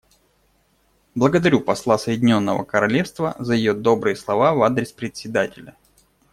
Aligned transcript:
Благодарю 1.13 1.59
посла 1.61 1.99
Соединенного 1.99 2.63
Королевства 2.63 3.35
за 3.37 3.53
ее 3.53 3.75
добрые 3.75 4.15
слова 4.15 4.55
в 4.55 4.63
адрес 4.63 4.91
Председателя. 4.91 5.77